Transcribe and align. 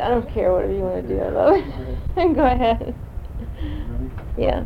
I 0.00 0.08
don't 0.08 0.32
care 0.32 0.52
whatever 0.52 0.72
you 0.72 0.82
want 0.82 1.08
to 1.08 1.14
do. 1.14 1.20
I 1.22 1.28
love 1.30 1.56
it. 1.56 2.00
Go 2.36 2.44
ahead. 2.46 2.94
Yeah. 4.36 4.64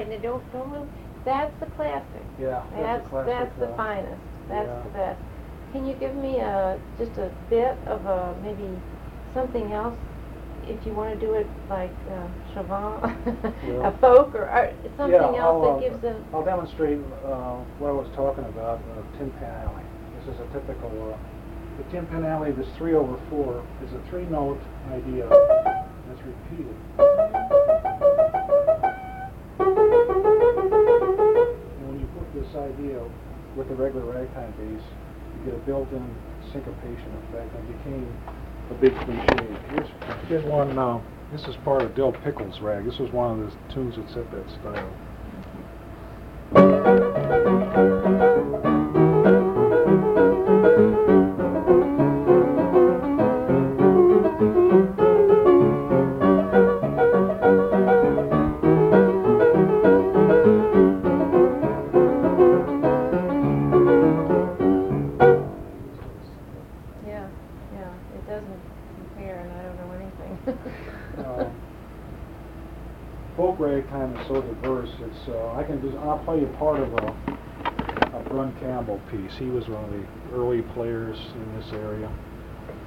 Right, 0.00 0.10
now 0.10 0.22
don't, 0.22 0.52
don't 0.52 0.70
move. 0.70 0.88
That's 1.24 1.52
the 1.60 1.66
classic. 1.76 2.24
Yeah, 2.40 2.62
That's, 2.72 3.04
that's 3.04 3.08
classic. 3.08 3.32
that's 3.32 3.58
the 3.58 3.68
uh, 3.68 3.76
finest. 3.76 4.20
That's 4.48 4.68
yeah. 4.68 4.82
the 4.82 4.90
best. 4.90 5.20
Can 5.72 5.86
you 5.86 5.94
give 5.94 6.14
me 6.14 6.38
a, 6.38 6.80
just 6.98 7.12
a 7.18 7.30
bit 7.48 7.76
of 7.86 8.04
a, 8.06 8.34
maybe 8.42 8.66
something 9.34 9.72
else? 9.72 9.96
If 10.66 10.86
you 10.86 10.92
want 10.92 11.18
to 11.18 11.26
do 11.26 11.34
it 11.34 11.46
like 11.68 11.92
uh, 12.10 12.26
Chauvin, 12.54 13.00
Yeah. 13.66 13.88
a 13.88 13.98
folk 13.98 14.34
or 14.34 14.48
art, 14.48 14.74
something 14.96 15.12
Yeah, 15.12 15.40
else 15.40 15.40
I'll, 15.40 15.62
that 15.62 15.86
uh, 15.86 15.90
gives 15.90 16.04
a, 16.04 16.24
I'll 16.32 16.44
demonstrate 16.44 16.98
uh, 17.24 17.58
what 17.78 17.88
I 17.88 17.92
was 17.92 18.08
talking 18.14 18.44
about, 18.44 18.78
uh, 18.78 19.18
Tin 19.18 19.30
Pan 19.40 19.52
Alley. 19.66 19.84
This 20.18 20.34
is 20.34 20.40
a 20.40 20.46
typical, 20.52 20.90
uh, 21.12 21.82
the 21.82 21.90
Tin 21.90 22.06
Pan 22.06 22.24
Alley, 22.24 22.52
this 22.52 22.68
three 22.78 22.94
over 22.94 23.18
four, 23.28 23.64
is 23.84 23.92
a 23.92 24.10
three-note 24.10 24.60
idea 24.92 25.26
that's 26.06 26.22
repeated. 26.24 27.69
This 32.50 32.56
idea 32.56 33.00
with 33.56 33.68
the 33.68 33.74
regular 33.74 34.04
ragtime 34.06 34.50
bass, 34.52 34.82
you 35.38 35.44
get 35.44 35.54
a 35.54 35.62
built-in 35.64 36.02
syncopation 36.52 37.10
effect 37.28 37.54
and 37.54 37.66
became 37.78 38.06
a 38.70 38.74
big 38.74 38.94
cliche. 39.04 39.46
Here's, 39.70 39.88
here's 40.28 40.44
one, 40.44 40.78
uh, 40.78 41.00
this 41.32 41.42
is 41.46 41.56
part 41.64 41.82
of 41.82 41.94
Dill 41.94 42.12
Pickles' 42.12 42.60
rag. 42.60 42.84
This 42.84 42.98
was 42.98 43.10
one 43.12 43.40
of 43.40 43.46
the 43.46 43.74
tunes 43.74 43.96
that 43.96 44.08
set 44.08 44.30
that 44.32 44.48
style. 44.60 45.09
This 81.70 81.78
area, 81.78 82.10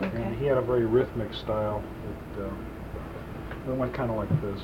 and 0.01 0.35
he 0.39 0.45
had 0.45 0.57
a 0.57 0.61
very 0.61 0.85
rhythmic 0.85 1.33
style. 1.33 1.83
That 2.37 2.45
uh, 2.45 3.71
it 3.71 3.77
went 3.77 3.93
kind 3.93 4.11
of 4.11 4.17
like 4.17 4.29
this. 4.41 4.61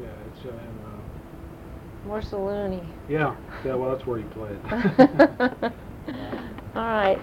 Yeah, 0.00 0.08
it's 0.30 0.44
uh, 0.44 0.48
in, 0.50 0.56
uh, 0.56 2.08
more 2.08 2.20
saloony. 2.20 2.84
yeah, 3.08 3.34
yeah. 3.64 3.74
Well, 3.74 3.90
that's 3.90 4.06
where 4.06 4.18
he 4.18 4.24
played. 4.24 4.58
All 6.76 6.82
right. 6.82 7.18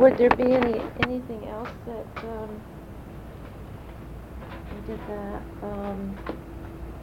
Would 0.00 0.16
there 0.18 0.30
be 0.30 0.44
any, 0.44 0.80
anything 1.00 1.48
else 1.48 1.70
that, 1.86 2.06
um, 2.28 2.62
we 4.72 4.92
did 4.92 5.00
that, 5.08 5.42
um, 5.62 6.18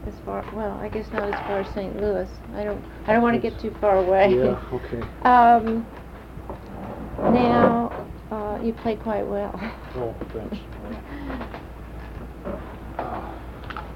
as 0.06 0.14
far, 0.24 0.44
well, 0.54 0.78
I 0.80 0.88
guess 0.88 1.12
not 1.12 1.28
as 1.28 1.38
far 1.46 1.58
as 1.60 1.68
St. 1.74 2.00
Louis. 2.00 2.28
I 2.54 2.64
don't, 2.64 2.82
I 3.06 3.12
don't 3.12 3.22
wanna 3.22 3.38
get 3.38 3.58
too 3.58 3.74
far 3.80 3.98
away. 3.98 4.36
yeah. 4.36 4.58
Okay. 4.72 5.02
Um, 5.24 5.84
now, 7.34 8.08
uh, 8.30 8.58
you 8.62 8.72
play 8.72 8.94
quite 8.96 9.26
well. 9.26 9.52
Oh, 9.96 10.14
thanks. 10.32 10.58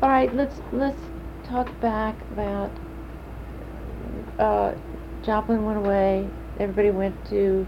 All 0.03 0.09
right, 0.09 0.35
let's, 0.35 0.61
let's 0.73 0.99
talk 1.51 1.69
back 1.81 2.15
about, 2.33 2.71
uh, 4.39 4.75
Joplin 5.23 5.65
went 5.65 5.79
away, 5.79 6.29
everybody 6.59 6.91
went 6.91 7.17
to 7.31 7.67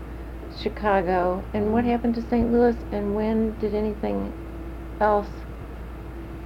Chicago, 0.60 1.42
and 1.52 1.72
what 1.72 1.84
happened 1.84 2.14
to 2.14 2.22
St. 2.22 2.52
Louis, 2.52 2.76
and 2.92 3.14
when 3.14 3.58
did 3.58 3.74
anything 3.74 4.32
else 5.00 5.28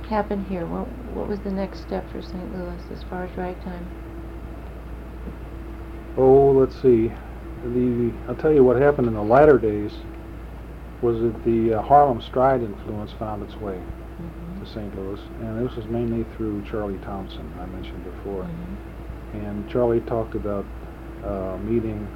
happen 0.09 0.45
here? 0.45 0.65
What, 0.65 0.89
what 1.15 1.29
was 1.29 1.41
the 1.41 1.51
next 1.51 1.83
step 1.83 2.11
for 2.11 2.23
St. 2.23 2.57
Louis 2.57 2.81
as 2.93 3.03
far 3.05 3.25
as 3.25 3.37
ragtime? 3.37 3.87
Oh, 6.17 6.53
let's 6.53 6.81
see. 6.81 7.13
The 7.65 8.13
I'll 8.29 8.37
tell 8.37 8.53
you 8.53 8.65
what 8.65 8.81
happened 8.81 9.09
in 9.09 9.15
the 9.15 9.23
latter 9.23 9.59
days 9.59 9.93
was 11.03 11.21
that 11.21 11.45
the 11.45 11.75
uh, 11.75 11.83
Harlem 11.83 12.23
Stride 12.23 12.63
influence 12.63 13.13
found 13.13 13.43
its 13.43 13.57
way. 13.57 13.79
To 14.67 14.73
St. 14.73 14.97
Louis, 14.97 15.21
and 15.41 15.67
this 15.67 15.77
was 15.77 15.87
mainly 15.87 16.25
through 16.37 16.63
Charlie 16.71 16.99
Thompson, 16.99 17.51
I 17.61 17.67
mentioned 17.67 18.05
before. 18.05 18.45
Mhm. 18.45 19.45
And 19.45 19.69
Charlie 19.69 20.01
talked 20.01 20.35
about 20.35 20.65
uh, 21.25 21.57
meeting 21.65 22.07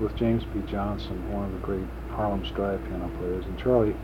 with 0.00 0.16
James 0.16 0.44
P. 0.52 0.60
Johnson, 0.70 1.32
one 1.32 1.44
of 1.44 1.52
the 1.52 1.58
great 1.58 1.84
Harlem 2.10 2.44
Stride 2.46 2.82
piano 2.84 3.10
players, 3.18 3.44
and 3.44 3.58
Charlie 3.58 3.94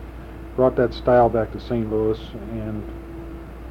brought 0.56 0.76
that 0.76 0.92
style 0.92 1.28
back 1.28 1.52
to 1.52 1.60
St. 1.60 1.90
Louis, 1.90 2.18
and 2.52 2.82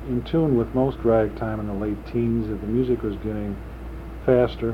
in 0.07 0.23
tune 0.23 0.57
with 0.57 0.73
most 0.73 0.97
ragtime 1.03 1.59
in 1.59 1.67
the 1.67 1.73
late 1.73 2.05
teens, 2.07 2.47
that 2.47 2.59
the 2.61 2.67
music 2.67 3.03
was 3.03 3.15
getting 3.17 3.55
faster, 4.25 4.71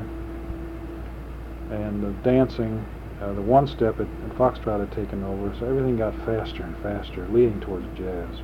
and 1.70 2.02
the 2.02 2.10
dancing, 2.22 2.84
uh, 3.20 3.32
the 3.34 3.42
one 3.42 3.66
step 3.66 4.00
at, 4.00 4.06
at 4.06 4.36
Foxtrot 4.36 4.80
had 4.80 4.92
taken 4.92 5.22
over, 5.24 5.54
so 5.58 5.66
everything 5.66 5.96
got 5.96 6.14
faster 6.24 6.62
and 6.62 6.76
faster, 6.78 7.26
leading 7.28 7.60
towards 7.60 7.86
jazz. 7.98 8.40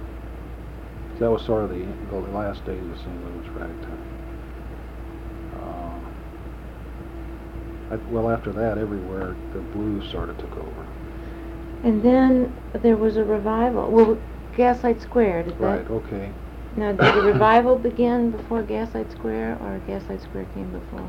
That 1.23 1.31
was 1.31 1.43
sort 1.43 1.63
of 1.63 1.71
the, 1.71 1.85
the 2.11 2.17
last 2.35 2.67
days 2.67 2.83
of 2.83 2.99
St. 2.99 3.25
Louis 3.25 3.49
ragtime. 3.51 4.03
Uh, 5.55 6.01
I- 7.95 8.13
well, 8.13 8.29
after 8.29 8.51
that, 8.51 8.77
everywhere 8.77 9.37
the 9.55 9.61
blues 9.61 10.11
sort 10.11 10.31
of 10.31 10.39
took 10.39 10.51
over. 10.57 10.87
And 11.85 12.03
then 12.03 12.53
there 12.83 12.97
was 12.97 13.17
a 13.19 13.25
revival. 13.25 13.89
Well, 13.89 14.19
Gaslight 14.57 15.01
Square, 15.01 15.45
did 15.45 15.61
Right. 15.61 15.87
that? 15.87 15.95
Okay. 15.95 16.33
Now, 16.77 16.91
did 16.91 17.15
the 17.15 17.23
revival 17.23 17.77
begin 17.77 18.33
before 18.33 18.63
Gaslight 18.63 19.13
Square, 19.13 19.59
or 19.63 19.79
Gaslight 19.87 20.23
Square 20.23 20.47
came 20.57 20.73
before? 20.73 21.07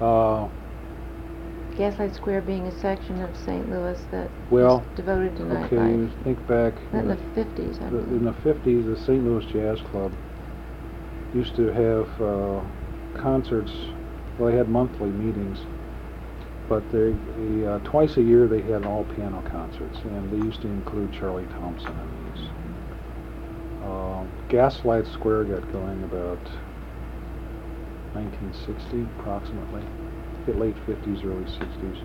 Uh, 0.00 0.46
Gaslight 1.76 2.14
Square 2.14 2.42
being 2.42 2.66
a 2.66 2.72
section 2.80 3.20
of 3.22 3.36
St. 3.36 3.68
Louis 3.68 4.00
that 4.12 4.30
Well, 4.50 4.78
was 4.78 4.86
devoted 4.96 5.36
to 5.36 5.42
okay. 5.64 5.76
Nightlife. 5.76 6.22
think 6.24 6.46
back. 6.46 6.74
That 6.92 6.98
in 7.02 7.08
the 7.08 7.16
fifties, 7.34 7.78
I 7.80 7.84
the- 7.86 7.90
believe. 7.98 8.08
in 8.12 8.24
the 8.24 8.32
fifties, 8.32 8.86
the 8.86 8.96
St. 8.96 9.24
Louis 9.24 9.44
Jazz 9.46 9.80
Club 9.90 10.12
used 11.34 11.56
to 11.56 11.66
have 11.72 12.08
uh, 12.22 12.60
concerts. 13.20 13.72
Well, 14.38 14.50
they 14.50 14.56
had 14.56 14.68
monthly 14.68 15.08
meetings, 15.10 15.58
but 16.68 16.88
they, 16.92 17.12
they 17.38 17.66
uh, 17.66 17.78
twice 17.80 18.16
a 18.18 18.22
year 18.22 18.46
they 18.46 18.60
had 18.62 18.86
all 18.86 19.04
piano 19.16 19.42
concerts, 19.50 19.98
and 20.04 20.30
they 20.30 20.44
used 20.46 20.60
to 20.62 20.68
include 20.68 21.12
Charlie 21.12 21.46
Thompson 21.58 21.90
in 21.90 22.34
these. 22.34 22.48
Uh, 23.84 24.24
Gaslight 24.48 25.06
Square 25.08 25.44
got 25.44 25.72
going 25.72 26.02
about 26.04 26.38
1960, 28.14 29.02
approximately, 29.18 29.82
late 30.52 30.76
50s, 30.86 31.24
early 31.24 31.44
60s. 31.44 31.98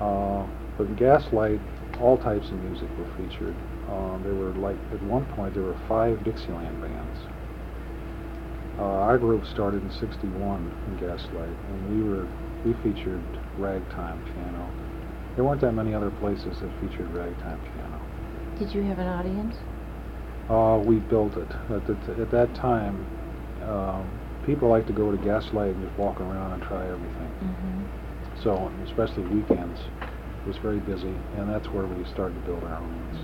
Uh, 0.00 0.46
but 0.78 0.86
in 0.86 0.94
Gaslight, 0.96 1.60
all 2.00 2.16
types 2.16 2.48
of 2.48 2.58
music 2.64 2.88
were 2.98 3.10
featured. 3.16 3.54
Um, 3.88 4.22
there 4.24 4.34
were 4.34 4.52
like 4.54 4.76
at 4.92 5.02
one 5.02 5.24
point 5.34 5.54
there 5.54 5.62
were 5.62 5.78
five 5.88 6.24
Dixieland 6.24 6.80
bands. 6.80 7.20
Uh, 8.78 8.82
our 8.82 9.18
group 9.18 9.44
started 9.46 9.82
in 9.82 9.90
'61 9.90 10.72
in 10.88 10.96
Gaslight, 10.96 11.48
and 11.68 11.80
we 11.94 12.08
were 12.08 12.26
we 12.64 12.72
featured 12.82 13.22
ragtime 13.58 14.22
piano. 14.24 14.70
There 15.36 15.44
weren't 15.44 15.60
that 15.60 15.72
many 15.72 15.94
other 15.94 16.10
places 16.10 16.58
that 16.60 16.70
featured 16.80 17.10
ragtime 17.12 17.60
piano. 17.60 18.00
Did 18.58 18.74
you 18.74 18.82
have 18.82 18.98
an 18.98 19.08
audience? 19.08 19.56
Uh, 20.48 20.78
we 20.84 20.96
built 20.96 21.36
it. 21.36 21.50
At, 21.70 21.86
the, 21.86 21.96
at 22.20 22.30
that 22.30 22.54
time, 22.54 23.06
um, 23.62 24.10
people 24.44 24.68
like 24.68 24.86
to 24.86 24.92
go 24.92 25.10
to 25.10 25.16
Gaslight 25.18 25.74
and 25.74 25.86
just 25.86 25.98
walk 25.98 26.20
around 26.20 26.52
and 26.52 26.62
try 26.62 26.84
everything. 26.84 27.32
Mm-hmm. 27.42 28.42
So, 28.42 28.72
especially 28.84 29.22
weekends, 29.24 29.80
it 29.80 30.46
was 30.48 30.56
very 30.56 30.80
busy, 30.80 31.14
and 31.36 31.48
that's 31.48 31.68
where 31.68 31.86
we 31.86 32.04
started 32.04 32.34
to 32.34 32.40
build 32.40 32.64
our 32.64 32.74
audience. 32.74 33.18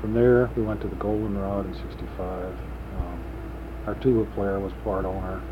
From 0.00 0.14
there, 0.14 0.48
we 0.56 0.62
went 0.62 0.80
to 0.82 0.88
the 0.88 0.96
Goldenrod 0.96 1.66
in 1.66 1.74
'65. 1.74 2.54
Um, 2.98 3.24
our 3.86 3.94
tuba 3.96 4.30
player 4.34 4.60
was 4.60 4.72
part 4.84 5.04
owner 5.04 5.42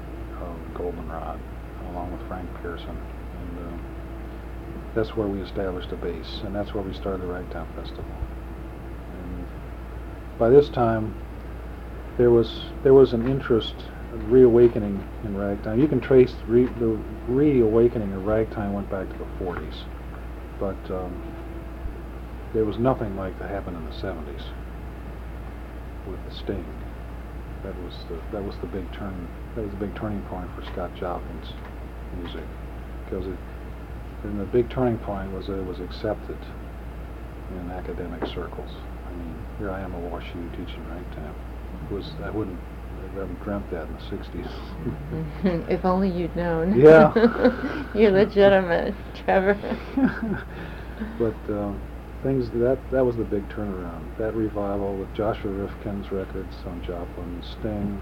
of 0.41 0.75
Goldenrod, 0.75 1.41
along 1.91 2.13
with 2.13 2.27
Frank 2.29 2.49
Pearson, 2.63 2.97
and 3.41 3.59
uh, 3.59 3.79
that's 4.95 5.17
where 5.17 5.27
we 5.27 5.41
established 5.41 5.91
a 5.91 5.97
base, 5.97 6.43
and 6.45 6.55
that's 6.55 6.73
where 6.75 6.85
we 6.85 6.95
started 6.95 7.23
the 7.23 7.27
Ragtime 7.27 7.67
Festival. 7.75 8.05
And 9.19 9.47
by 10.39 10.49
this 10.49 10.69
time, 10.69 11.15
there 12.19 12.31
was 12.31 12.67
there 12.83 12.95
was 12.95 13.13
an 13.13 13.29
interest, 13.29 13.75
reawakening 14.13 15.07
in 15.25 15.37
ragtime. 15.37 15.81
You 15.81 15.89
can 15.89 16.01
trace 16.01 16.35
re, 16.47 16.67
the 16.79 16.99
reawakening 17.29 18.13
of 18.13 18.25
ragtime 18.25 18.73
went 18.73 18.91
back 18.91 19.09
to 19.09 19.19
the 19.19 19.45
40s, 19.45 19.85
but 20.59 20.79
um, 20.95 21.23
there 22.55 22.65
was 22.65 22.79
nothing 22.79 23.17
like 23.17 23.39
that 23.39 23.51
happened 23.51 23.77
in 23.77 23.85
the 23.85 23.97
70s 23.97 24.45
with 26.09 26.23
the 26.29 26.35
Sting. 26.35 26.65
That 27.63 27.77
was 27.83 27.95
the 28.09 28.21
that 28.33 28.45
was 28.45 28.55
the 28.61 28.69
big 28.69 28.91
turn. 28.93 29.29
That 29.57 29.63
was 29.63 29.71
the 29.73 29.87
big 29.87 29.97
turning 29.97 30.23
point 30.23 30.49
for 30.55 30.65
Scott 30.73 30.95
Joplin's 30.95 31.53
music, 32.21 32.45
because 33.05 33.27
it. 33.27 33.39
And 34.23 34.41
the 34.41 34.45
big 34.45 34.71
turning 34.71 34.99
point 34.99 35.33
was 35.33 35.47
that 35.47 35.59
it 35.59 35.67
was 35.67 35.81
accepted 35.81 36.39
in 37.51 37.71
academic 37.71 38.25
circles. 38.27 38.71
I 39.07 39.13
mean, 39.13 39.35
here 39.59 39.71
I 39.71 39.81
am 39.81 39.95
at 39.95 40.01
WashU 40.01 40.51
teaching 40.53 40.87
ragtime. 40.89 41.35
Was 41.91 42.11
I 42.23 42.31
wouldn't 42.31 42.59
I 43.17 43.21
haven't 43.21 43.43
dreamt 43.43 43.71
that 43.71 43.89
in 43.89 43.95
the 43.95 44.01
60s. 45.49 45.71
if 45.71 45.85
only 45.85 46.11
you'd 46.11 46.37
known. 46.37 46.79
Yeah. 46.79 47.13
You're 47.95 48.11
legitimate, 48.11 48.95
Trebor. 49.15 49.57
but 51.19 51.53
um, 51.53 51.81
things 52.23 52.51
that 52.51 52.79
that 52.91 53.05
was 53.05 53.17
the 53.17 53.25
big 53.25 53.49
turnaround. 53.49 54.03
That 54.19 54.35
revival 54.35 54.97
with 54.97 55.13
Joshua 55.15 55.51
Rifkin's 55.51 56.11
records 56.11 56.55
on 56.67 56.83
Joplin, 56.83 57.43
Sting. 57.59 58.01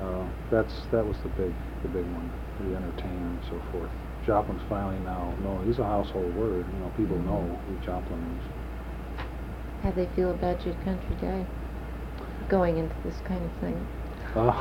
Uh, 0.00 0.26
that's 0.50 0.72
that 0.92 1.04
was 1.04 1.16
the 1.22 1.28
big 1.30 1.52
the 1.82 1.88
big 1.88 2.04
one. 2.04 2.32
The 2.60 2.74
Entertainer 2.76 3.26
and 3.28 3.40
so 3.50 3.60
forth. 3.70 3.90
Joplin's 4.24 4.62
finally 4.68 4.98
now 5.04 5.34
no, 5.42 5.60
he's 5.66 5.78
a 5.78 5.84
household 5.84 6.34
word. 6.36 6.64
You 6.72 6.80
know, 6.80 6.92
people 6.96 7.18
know 7.18 7.42
who 7.68 7.84
Joplin 7.84 8.18
is. 8.18 9.22
How 9.82 9.90
they 9.92 10.08
feel 10.16 10.30
about 10.30 10.64
your 10.64 10.74
country 10.82 11.14
day, 11.20 11.44
going 12.48 12.78
into 12.78 12.96
this 13.04 13.20
kind 13.28 13.44
of 13.44 13.52
thing. 13.60 13.86
Uh, 14.36 14.52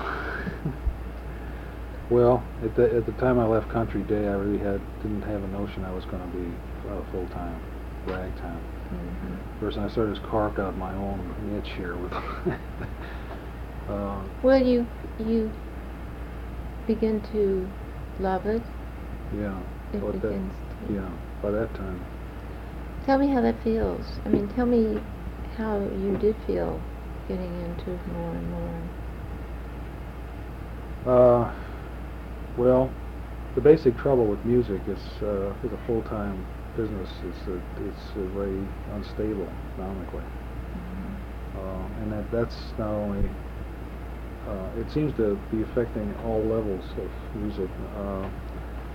well, 2.10 2.44
at 2.64 2.76
the 2.76 2.96
at 2.96 3.06
the 3.06 3.12
time 3.14 3.40
I 3.40 3.46
left 3.46 3.70
Country 3.70 4.04
Day, 4.04 4.28
I 4.28 4.34
really 4.34 4.60
had 4.60 4.82
didn't 5.02 5.24
have 5.24 5.44
a 5.44 5.48
notion 5.48 5.84
I 5.84 5.92
was 5.92 6.06
going 6.06 6.22
to 6.30 6.38
be 6.38 6.58
uh, 6.90 7.04
full 7.12 7.28
time 7.28 7.62
ragtime. 8.06 8.62
hmm 8.90 9.38
First, 9.60 9.78
I 9.78 9.88
started 9.90 10.16
just 10.16 10.28
carved 10.28 10.60
out 10.60 10.78
my 10.78 10.94
own 10.94 11.34
niche 11.40 11.72
here 11.78 11.98
with. 11.98 12.14
uh, 13.90 14.24
Well, 14.42 14.62
you 14.64 14.88
you 15.18 15.52
begin 16.88 17.22
to 17.22 17.70
love 18.20 18.46
it. 18.46 18.64
yeah. 19.34 19.60
It 19.94 20.00
that, 20.02 20.22
begins 20.24 20.54
to. 20.80 20.94
yeah. 20.94 21.10
By 21.42 21.52
that 21.52 21.74
time, 21.76 22.02
Tell 23.06 23.18
me 23.18 23.30
how 23.30 23.40
that 23.40 23.62
feels. 23.62 24.20
I 24.26 24.30
mean, 24.30 24.50
tell 24.50 24.66
me 24.66 25.00
how 25.56 25.80
you 25.80 26.18
did 26.18 26.36
feel 26.46 26.84
getting 27.26 27.62
into 27.62 28.02
more 28.06 28.36
and 28.36 28.50
more. 28.52 28.90
Uh, 31.06 31.52
well, 32.56 32.94
the 33.56 33.62
basic 33.62 33.98
trouble 33.98 34.28
with 34.28 34.44
music 34.46 34.84
is 34.88 35.04
uh, 35.22 35.54
is 35.64 35.72
a 35.74 35.78
full 35.78 36.04
time 36.04 36.46
business. 36.76 37.10
It's 37.24 37.48
a, 37.48 37.62
it's 37.78 38.16
uh 38.16 38.22
very 38.36 38.68
unstable 38.92 39.54
economically. 39.72 40.26
Uh, 41.56 41.88
and 42.00 42.12
that 42.12 42.30
that's 42.32 42.74
not 42.78 42.92
only 42.92 43.32
uh, 44.48 44.72
it 44.78 44.90
seems 44.90 45.14
to 45.16 45.36
be 45.52 45.62
affecting 45.62 46.16
all 46.16 46.48
levels 46.48 46.94
of 46.98 47.12
music. 47.34 47.70
Uh, 47.96 48.30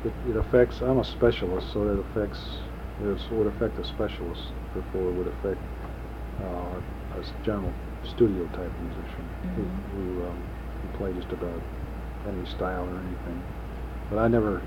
it, 0.05 0.15
it 0.27 0.37
affects. 0.37 0.81
I'm 0.83 0.99
a 0.99 1.05
specialist, 1.05 1.73
so 1.73 1.89
it 1.89 1.99
affects. 1.99 2.61
It 3.01 3.19
would 3.31 3.47
affect 3.47 3.79
a 3.79 3.85
specialist 3.85 4.53
before 4.75 5.09
it 5.11 5.13
would 5.13 5.27
affect 5.29 5.61
uh, 6.41 6.81
a 7.13 7.25
general 7.43 7.75
studio 8.03 8.47
type 8.49 8.73
musician 8.79 9.31
who, 9.55 9.63
Mhm. 9.63 9.83
who 9.91 10.27
um, 10.27 10.45
can 10.81 10.91
play 10.91 11.13
just 11.13 11.33
about 11.33 11.63
any 12.29 12.47
style 12.47 12.85
or 12.85 12.99
anything. 12.99 13.43
But 14.11 14.19
I 14.19 14.29
never. 14.29 14.63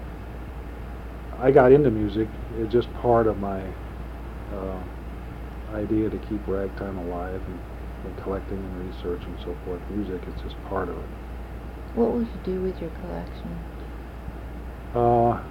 I 1.39 1.51
got 1.51 1.71
into 1.71 1.91
music. 1.91 2.27
It's 2.57 2.71
just 2.71 2.91
part 2.95 3.27
of 3.27 3.37
my 3.39 3.61
uh, 4.53 4.79
idea 5.73 6.09
to 6.09 6.17
keep 6.29 6.47
ragtime 6.47 6.97
alive 6.97 7.41
and, 7.47 7.59
and 8.05 8.23
collecting 8.23 8.57
and 8.57 8.93
research 8.93 9.21
and 9.23 9.37
so 9.39 9.55
forth. 9.65 9.81
Music 9.91 10.21
is 10.27 10.41
just 10.41 10.55
part 10.65 10.89
of 10.89 10.97
it. 10.97 11.09
What 11.95 12.13
will 12.13 12.21
you 12.21 12.39
do 12.43 12.61
with 12.61 12.79
your 12.79 12.89
collection? 13.01 13.59
Uh, 14.95 15.43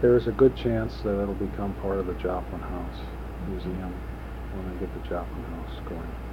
there 0.00 0.16
is 0.16 0.26
a 0.26 0.32
good 0.32 0.56
chance 0.56 0.94
that 1.02 1.20
it'll 1.20 1.34
become 1.34 1.74
part 1.82 1.98
of 1.98 2.06
the 2.06 2.14
Joplin 2.14 2.60
House 2.60 3.00
Museum 3.48 3.92
when 4.54 4.76
I 4.76 4.80
get 4.80 4.92
the 4.94 5.08
Joplin 5.08 5.42
House 5.44 5.80
going. 5.88 6.30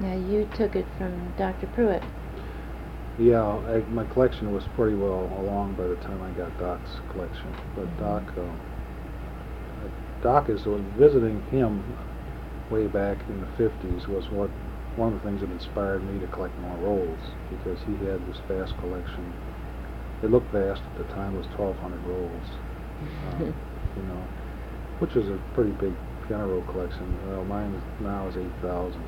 Now 0.00 0.14
you 0.14 0.48
took 0.56 0.76
it 0.76 0.86
from 0.96 1.34
Dr. 1.36 1.66
Pruitt. 1.68 2.02
Yeah, 3.18 3.44
I, 3.44 3.78
my 3.90 4.04
collection 4.06 4.50
was 4.50 4.64
pretty 4.74 4.96
well 4.96 5.30
along 5.38 5.74
by 5.74 5.86
the 5.86 5.96
time 5.96 6.22
I 6.22 6.30
got 6.30 6.58
Doc's 6.58 6.90
collection. 7.12 7.54
But 7.76 7.84
mm-hmm. 7.84 8.00
Doc, 8.00 8.22
uh, 8.38 10.22
Doc 10.22 10.48
is 10.48 10.62
visiting 10.96 11.42
him 11.50 11.84
way 12.70 12.86
back 12.86 13.18
in 13.28 13.40
the 13.40 13.46
50s 13.58 14.08
was 14.08 14.30
what 14.30 14.48
one 14.96 15.12
of 15.12 15.22
the 15.22 15.28
things 15.28 15.40
that 15.40 15.50
inspired 15.50 16.02
me 16.04 16.18
to 16.20 16.26
collect 16.28 16.56
more 16.60 16.76
rolls 16.78 17.18
because 17.50 17.78
he 17.86 17.92
had 18.06 18.26
this 18.26 18.40
vast 18.48 18.76
collection. 18.78 19.32
It 20.22 20.30
looked 20.30 20.50
vast 20.52 20.82
at 20.82 20.98
the 20.98 21.04
time; 21.14 21.34
it 21.34 21.38
was 21.38 21.46
1,200 21.58 22.00
rolls, 22.06 22.48
um, 23.32 23.54
you 23.96 24.02
know, 24.02 24.24
which 24.98 25.14
was 25.14 25.28
a 25.28 25.38
pretty 25.54 25.72
big 25.72 25.94
piano 26.26 26.48
roll 26.48 26.62
collection. 26.62 27.06
Well, 27.28 27.44
mine 27.44 27.80
now 28.00 28.28
is 28.28 28.36
8,000 28.36 29.02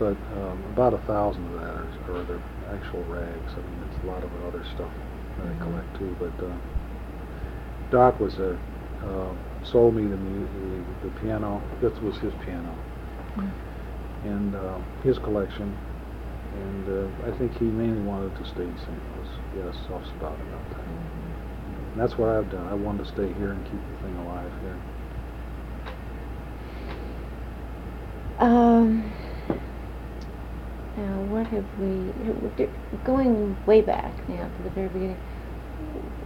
but 0.00 0.16
um, 0.32 0.64
about 0.72 0.94
a 0.94 0.98
thousand 1.04 1.44
of 1.52 1.60
that 1.60 1.76
are, 1.76 2.16
are 2.16 2.24
their 2.24 2.42
actual 2.72 3.04
rags. 3.04 3.52
I 3.52 3.60
mean, 3.60 3.84
it's 3.92 4.02
a 4.02 4.06
lot 4.06 4.24
of 4.24 4.32
other 4.48 4.64
stuff 4.74 4.90
that 5.36 5.46
mm-hmm. 5.46 5.62
I 5.62 5.64
collect 5.64 5.98
too. 5.98 6.16
But 6.18 6.44
uh, 6.44 6.56
Doc 7.90 8.18
was 8.18 8.38
a 8.38 8.58
uh, 9.04 9.34
sold 9.62 9.94
me 9.94 10.02
the, 10.08 10.16
the, 10.16 11.08
the 11.08 11.20
piano. 11.20 11.62
This 11.82 11.92
was 12.00 12.16
his 12.16 12.32
piano, 12.44 12.74
mm-hmm. 13.36 14.28
and 14.28 14.56
uh, 14.56 14.78
his 15.04 15.18
collection. 15.18 15.76
And 16.50 16.88
uh, 16.88 17.28
I 17.28 17.38
think 17.38 17.56
he 17.58 17.66
mainly 17.66 18.02
wanted 18.02 18.34
to 18.36 18.44
stay 18.44 18.64
in 18.64 18.76
St. 18.78 18.90
Louis. 18.90 19.30
He 19.52 19.58
had 19.60 19.68
a 19.68 19.74
soft 19.86 20.08
spot 20.08 20.34
about 20.34 20.70
that. 20.70 20.82
Mm-hmm. 20.82 22.00
that's 22.00 22.18
what 22.18 22.30
I've 22.30 22.50
done. 22.50 22.66
I 22.66 22.74
wanted 22.74 23.04
to 23.04 23.12
stay 23.12 23.32
here 23.34 23.52
and 23.52 23.62
keep 23.64 23.78
the 23.78 24.02
thing 24.02 24.16
alive 24.16 24.50
here. 24.62 24.80
Have 31.50 31.66
we, 31.78 32.12
going 33.04 33.56
way 33.66 33.80
back 33.82 34.28
now 34.28 34.48
to 34.56 34.62
the 34.62 34.70
very 34.70 34.88
beginning, 34.88 35.18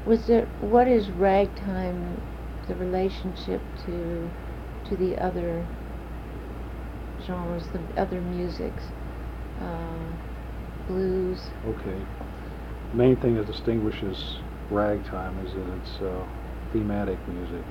was 0.07 0.27
there, 0.27 0.47
what 0.61 0.89
is 0.89 1.11
ragtime, 1.11 2.21
the 2.69 2.75
relationship 2.75 3.61
to, 3.87 4.31
to 4.85 4.97
the 4.97 5.19
other 5.19 5.65
genres, 7.27 7.65
the 7.73 7.81
other 8.01 8.21
musics? 8.21 8.85
Uh, 9.61 10.13
blues, 10.89 11.41
Okay. 11.67 12.01
Main 12.93 13.17
thing 13.17 13.35
that 13.37 13.47
distinguishes 13.47 14.39
ragtime 14.71 15.39
is 15.45 15.53
that 15.55 15.69
it's 15.79 16.01
uh, 16.01 16.25
thematic 16.73 17.19
music. 17.29 17.65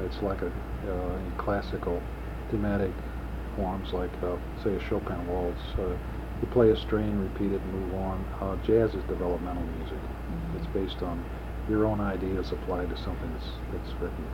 It's 0.00 0.22
like 0.22 0.42
a 0.42 0.50
uh, 0.90 1.18
classical 1.36 2.02
thematic 2.50 2.92
forms, 3.56 3.92
like 3.92 4.12
uh, 4.22 4.36
say 4.62 4.74
a 4.74 4.80
Chopin 4.80 5.26
waltz. 5.26 5.60
Uh, 5.78 5.96
you 6.40 6.48
play 6.48 6.70
a 6.70 6.76
strain, 6.76 7.18
repeat 7.18 7.52
it, 7.52 7.60
and 7.60 7.72
move 7.72 7.94
on. 7.94 8.24
Uh, 8.40 8.56
jazz 8.66 8.94
is 8.94 9.04
developmental 9.04 9.64
music. 9.78 9.98
Mhm. 9.98 10.56
It's 10.56 10.66
based 10.68 11.02
on 11.02 11.24
your 11.68 11.86
own 11.86 12.00
ideas 12.00 12.52
applied 12.52 12.90
to 12.90 12.96
something 12.96 13.30
that's 13.32 13.50
that's 13.72 13.92
written. 14.00 14.24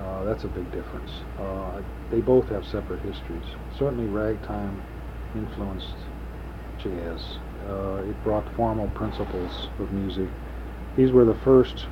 Uh, 0.00 0.24
that's 0.24 0.44
a 0.44 0.48
big 0.48 0.70
difference. 0.72 1.22
Uh, 1.38 1.80
they 2.10 2.20
both 2.20 2.48
have 2.48 2.64
separate 2.64 3.00
histories. 3.00 3.44
Certainly, 3.78 4.06
ragtime 4.06 4.82
influenced 5.34 5.94
jazz. 6.78 7.38
Uh, 7.68 8.02
it 8.08 8.24
brought 8.24 8.44
formal 8.54 8.88
principles 8.88 9.68
of 9.78 9.92
music. 9.92 10.28
These 10.96 11.12
were 11.12 11.24
the 11.24 11.34
first 11.34 11.86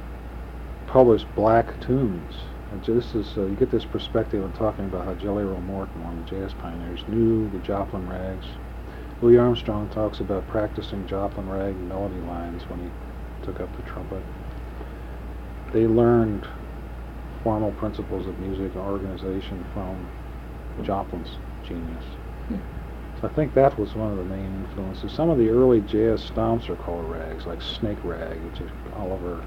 published 0.86 1.26
black 1.36 1.80
tunes. 1.80 2.34
And 2.72 2.84
so 2.84 2.94
this 2.94 3.14
is 3.14 3.36
uh, 3.36 3.46
you 3.46 3.56
get 3.56 3.70
this 3.70 3.84
perspective 3.84 4.44
in 4.44 4.52
talking 4.52 4.84
about 4.84 5.04
how 5.04 5.14
Jelly 5.14 5.44
Roll 5.44 5.60
Morton, 5.60 6.04
one 6.04 6.18
of 6.18 6.24
the 6.24 6.30
jazz 6.30 6.52
pioneers, 6.54 7.04
knew 7.08 7.48
the 7.50 7.58
Joplin 7.58 8.08
rags. 8.08 8.46
Louis 9.22 9.36
Armstrong 9.36 9.88
talks 9.90 10.20
about 10.20 10.48
practicing 10.48 11.06
Joplin 11.06 11.46
rag 11.46 11.76
melody 11.76 12.20
lines 12.20 12.62
when 12.70 12.78
he 12.80 13.44
took 13.44 13.60
up 13.60 13.74
the 13.76 13.82
trumpet. 13.82 14.22
They 15.72 15.86
learned 15.86 16.48
formal 17.44 17.72
principles 17.72 18.26
of 18.26 18.38
music 18.38 18.74
organization 18.76 19.62
from 19.74 20.08
Joplin's 20.82 21.36
genius. 21.66 22.04
So 23.20 23.28
I 23.28 23.32
think 23.34 23.52
that 23.52 23.78
was 23.78 23.94
one 23.94 24.10
of 24.10 24.16
the 24.16 24.24
main 24.24 24.64
influences. 24.64 25.12
Some 25.12 25.28
of 25.28 25.36
the 25.36 25.50
early 25.50 25.82
jazz 25.82 26.22
stomps 26.30 26.70
are 26.70 26.76
called 26.76 27.04
rags, 27.10 27.44
like 27.44 27.60
Snake 27.60 27.98
Rag, 28.02 28.40
which 28.44 28.60
is 28.62 28.70
Oliver, 28.96 29.44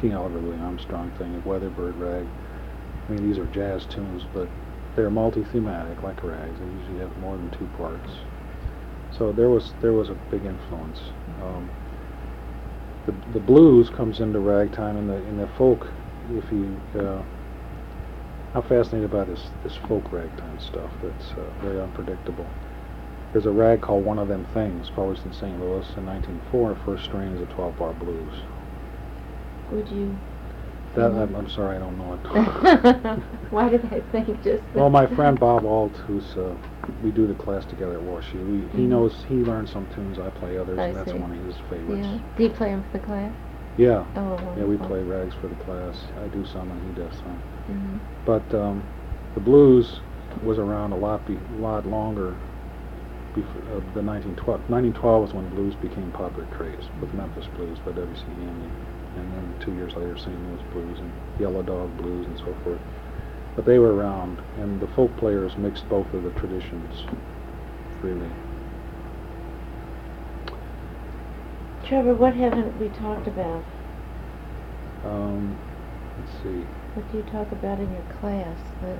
King 0.00 0.14
Oliver 0.14 0.38
Louis 0.38 0.60
Armstrong 0.60 1.10
thing, 1.18 1.34
and 1.34 1.44
Weatherbird 1.44 1.98
Rag. 1.98 2.24
I 3.08 3.12
mean, 3.12 3.28
these 3.28 3.38
are 3.38 3.46
jazz 3.46 3.84
tunes, 3.86 4.22
but 4.32 4.48
they're 4.94 5.10
multi-thematic, 5.10 6.04
like 6.04 6.22
rags. 6.22 6.56
They 6.60 6.66
usually 6.80 7.00
have 7.00 7.18
more 7.18 7.36
than 7.36 7.50
two 7.50 7.68
parts. 7.76 8.12
So 9.18 9.32
there 9.32 9.48
was 9.48 9.72
there 9.80 9.92
was 9.92 10.08
a 10.10 10.16
big 10.30 10.44
influence. 10.44 10.98
Um, 11.42 11.70
the 13.06 13.12
the 13.32 13.40
blues 13.40 13.90
comes 13.90 14.20
into 14.20 14.38
ragtime 14.38 14.96
and 14.96 15.08
the 15.08 15.16
in 15.28 15.38
the 15.38 15.48
folk. 15.58 15.86
If 16.32 16.50
you 16.50 16.76
uh, 17.00 17.22
I'm 18.54 18.62
fascinated 18.62 19.10
by 19.10 19.24
this 19.24 19.40
this 19.62 19.76
folk 19.88 20.12
ragtime 20.12 20.58
stuff. 20.60 20.90
That's 21.02 21.30
uh, 21.32 21.62
very 21.62 21.80
unpredictable. 21.80 22.46
There's 23.32 23.46
a 23.46 23.50
rag 23.50 23.80
called 23.80 24.04
One 24.04 24.20
of 24.20 24.28
Them 24.28 24.46
Things, 24.54 24.88
published 24.90 25.24
in 25.24 25.32
St. 25.32 25.58
Louis 25.58 25.84
in 25.96 26.06
1904. 26.06 26.78
First 26.86 27.04
strain 27.04 27.32
is 27.34 27.42
a 27.42 27.46
12-bar 27.46 27.92
blues. 27.94 28.32
would 29.72 29.88
you? 29.88 30.16
That. 30.94 31.10
I'm, 31.10 31.34
I'm 31.34 31.50
sorry, 31.50 31.76
I 31.76 31.80
don't 31.80 31.98
know 31.98 32.14
it. 32.14 33.20
Why 33.50 33.68
did 33.68 33.84
I 33.86 34.00
think 34.12 34.42
just? 34.42 34.62
well, 34.74 34.90
my 34.90 35.06
friend 35.06 35.38
Bob 35.38 35.64
Alt, 35.66 35.96
who's 36.06 36.36
uh, 36.36 36.54
we 37.02 37.10
do 37.10 37.26
the 37.26 37.34
class 37.34 37.64
together 37.64 37.98
at 37.98 38.04
WashU. 38.04 38.34
We, 38.46 38.58
he 38.78 38.86
Mhm. 38.86 38.88
knows 38.88 39.24
he 39.28 39.36
learns 39.36 39.70
some 39.72 39.86
tunes. 39.94 40.18
I 40.18 40.30
play 40.30 40.56
others, 40.56 40.78
I 40.78 40.86
and 40.86 40.96
that's 40.96 41.10
see. 41.10 41.18
one 41.18 41.32
of 41.32 41.44
his 41.44 41.56
favorites. 41.68 42.06
Yeah, 42.06 42.18
do 42.36 42.42
you 42.44 42.50
play 42.50 42.70
them 42.70 42.84
for 42.90 42.98
the 42.98 43.04
class? 43.04 43.32
Yeah. 43.76 44.04
Oh, 44.16 44.38
Yeah, 44.56 44.64
we 44.64 44.76
play 44.76 45.02
rags 45.02 45.34
for 45.34 45.48
the 45.48 45.56
class. 45.56 45.96
I 46.22 46.28
do 46.28 46.44
some, 46.46 46.70
and 46.70 46.80
he 46.86 47.02
does 47.02 47.16
some. 47.16 47.38
Mm 47.68 47.80
-hmm. 47.80 47.98
But 48.24 48.54
um, 48.54 48.82
the 49.34 49.40
blues 49.40 50.00
was 50.44 50.58
around 50.58 50.92
a 50.92 50.96
lot, 50.96 51.26
be, 51.26 51.36
lot 51.60 51.86
longer. 51.86 52.34
Before, 53.34 53.62
uh, 53.62 53.80
the 53.94 54.02
1912. 54.02 54.60
1912 54.70 55.22
was 55.22 55.34
when 55.34 55.48
blues 55.50 55.74
became 55.82 56.10
popular 56.12 56.46
craze 56.56 56.86
with 57.00 57.12
Memphis 57.14 57.48
Blues 57.56 57.78
by 57.84 57.90
W.C. 57.90 58.22
Handy, 58.22 58.70
and 59.16 59.32
then 59.32 59.54
two 59.60 59.74
years 59.74 59.94
later, 59.94 60.16
St. 60.16 60.28
Louis 60.28 60.62
Blues 60.72 60.98
and 60.98 61.12
Yellow 61.40 61.62
Dog 61.62 61.96
Blues 61.98 62.26
and 62.26 62.38
so 62.38 62.54
forth. 62.64 62.80
But 63.56 63.64
they 63.64 63.78
were 63.78 63.94
around, 63.94 64.40
and 64.58 64.80
the 64.80 64.88
folk 64.88 65.16
players 65.16 65.56
mixed 65.56 65.88
both 65.88 66.12
of 66.12 66.22
the 66.24 66.30
traditions 66.30 67.04
freely. 68.00 68.28
Trebor, 71.84 72.16
what 72.16 72.34
haven't 72.34 72.80
we 72.80 72.88
talked 72.88 73.28
about? 73.28 73.62
Um, 75.04 75.56
let's 76.18 76.32
see. 76.42 76.64
What 76.94 77.10
do 77.12 77.18
you 77.18 77.24
talk 77.24 77.52
about 77.52 77.78
in 77.78 77.92
your 77.92 78.02
class? 78.20 78.56
That, 78.82 78.98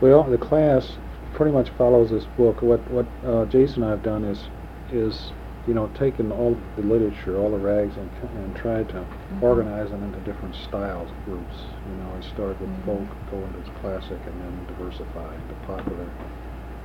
Well, 0.00 0.24
the 0.24 0.38
class 0.38 0.92
pretty 1.34 1.52
much 1.52 1.70
follows 1.70 2.10
this 2.10 2.24
book. 2.36 2.62
What 2.62 2.80
what 2.90 3.06
uh, 3.24 3.46
Jasen 3.46 3.76
and 3.76 3.84
I 3.86 3.90
have 3.90 4.02
done 4.02 4.24
is 4.24 4.44
is 4.92 5.32
you 5.66 5.74
know 5.74 5.86
taken 5.88 6.32
all 6.32 6.56
the 6.76 6.82
literature, 6.82 7.38
all 7.38 7.50
the 7.50 7.58
rags, 7.58 7.96
and 7.96 8.10
and 8.34 8.54
tried 8.56 8.88
to 8.90 9.04
Mhm. 9.32 9.42
organize 9.42 9.90
them 9.90 10.02
into 10.02 10.20
different 10.20 10.54
styles 10.54 11.10
groups. 11.24 11.54
You 11.86 11.96
know, 11.96 12.14
I 12.16 12.20
started 12.20 12.60
with 12.60 12.70
Mhm. 12.70 12.84
folk, 12.84 13.16
go 13.30 13.46
into 13.46 13.70
classic, 13.72 14.26
and 14.26 14.40
then 14.40 14.64
diversify 14.66 15.34
into 15.36 15.54
popular. 15.66 16.08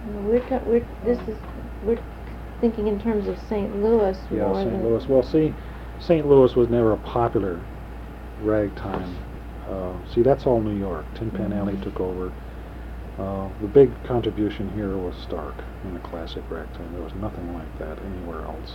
we're, 0.05 0.39
ta- 0.39 0.61
we're, 0.65 0.85
this 1.03 1.19
is, 1.27 1.37
we're 1.81 1.97
thinking 2.61 2.87
in 2.87 2.99
terms 2.99 3.27
of 3.27 3.37
St. 3.37 3.75
Louis 3.75 4.17
Yeah, 4.29 4.53
St. 4.53 4.83
Louis. 4.83 5.07
Well, 5.07 5.23
see, 5.23 5.53
St. 5.99 6.25
Louis 6.25 6.55
was 6.55 6.69
never 6.69 6.93
a 6.93 6.97
popular 6.97 7.61
ragtime. 8.39 9.15
Uh, 9.67 9.93
see, 10.13 10.21
that's 10.21 10.45
all 10.45 10.61
New 10.61 10.71
York. 10.77 11.05
Tin 11.15 11.31
Pan 11.31 11.51
Alley 11.53 11.73
Mhm. 11.73 11.83
took 11.83 11.99
over. 11.99 12.31
Uh, 13.17 13.47
the 13.61 13.67
big 13.67 13.91
contribution 14.03 14.69
here 14.75 14.95
was 14.97 15.15
Stark 15.23 15.63
in 15.83 15.93
the 15.93 15.99
classic 16.01 16.43
ragtime. 16.49 16.93
There 16.93 17.01
was 17.01 17.15
nothing 17.15 17.51
like 17.53 17.77
that 17.79 17.97
anywhere 18.05 18.43
else. 18.45 18.73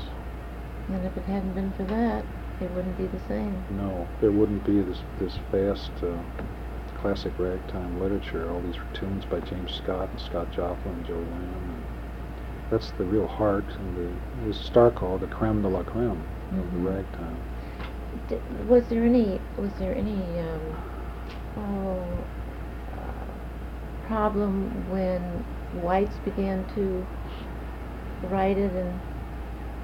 And 0.89 1.05
if 1.07 1.17
it 1.17 1.25
hadn't 1.25 1.55
been 1.55 1.73
for 1.73 1.85
that, 1.85 2.25
it 2.61 2.71
wouldn't 2.71 2.99
be 2.99 3.07
the 3.07 3.21
same. 3.29 3.65
No, 3.71 4.09
there 4.21 4.33
wouldn't 4.33 4.65
be 4.65 4.81
this 4.81 4.99
this 5.19 5.39
vast 5.53 5.91
uh, 6.03 6.19
classic 6.95 7.33
ragtime 7.39 8.01
literature. 8.01 8.51
All 8.51 8.61
these 8.63 8.79
tunes 8.95 9.25
by 9.25 9.41
James 9.41 9.73
Scott 9.75 10.09
and 10.11 10.21
Scott 10.21 10.51
Joplin 10.51 10.95
and 10.97 11.07
Joe 11.07 11.15
Lamb. 11.15 11.71
And 11.71 11.83
that's 12.71 12.91
the 12.93 13.05
real 13.05 13.29
heart, 13.29 13.65
and 13.79 14.19
the 14.49 14.55
Stark 14.55 14.97
called 14.97 15.21
the 15.21 15.29
creme 15.29 15.63
de 15.63 15.69
la 15.69 15.83
creme 15.85 16.25
of 16.53 16.57
Mhm. 16.59 16.73
the 16.73 16.91
ragtime. 16.91 17.39
D- 18.29 18.39
was 18.69 18.87
there 18.89 19.05
any, 19.05 19.41
was 19.57 19.73
there 19.79 19.95
any, 19.95 20.41
um, 20.41 20.77
oh, 21.57 22.25
problem 24.13 24.71
when 24.91 25.45
whites 25.73 26.19
began 26.25 26.65
to 26.75 27.07
write 28.31 28.59
it 28.59 28.73
and 28.73 29.01